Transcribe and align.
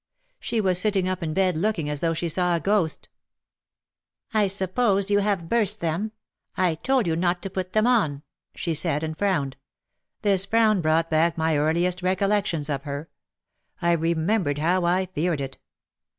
She 0.39 0.59
was 0.59 0.81
sitting 0.81 1.07
up 1.07 1.21
in 1.21 1.35
bed 1.35 1.55
looking 1.55 1.87
as 1.87 2.01
though 2.01 2.15
she 2.15 2.27
saw 2.27 2.55
a 2.55 2.59
ghost. 2.59 3.07
"I 4.33 4.47
suppose 4.47 5.11
you 5.11 5.19
have 5.19 5.47
burst 5.47 5.79
them. 5.79 6.11
I 6.57 6.73
told 6.73 7.05
you 7.05 7.15
not 7.15 7.43
to 7.43 7.51
put 7.51 7.73
them 7.73 7.85
on," 7.85 8.23
she 8.55 8.73
said 8.73 9.03
and 9.03 9.15
frowned. 9.15 9.57
This 10.23 10.43
frown 10.43 10.81
brought 10.81 11.11
back 11.11 11.37
my 11.37 11.55
earliest 11.55 12.01
recollections 12.01 12.67
of 12.67 12.81
her. 12.81 13.11
I 13.79 13.91
remembered 13.91 14.57
how 14.57 14.85
I 14.85 15.05
feared 15.05 15.39
it. 15.39 15.59